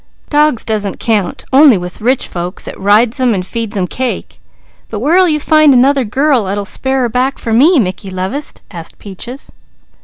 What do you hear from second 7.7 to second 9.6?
Mickey lovest?" asked Peaches.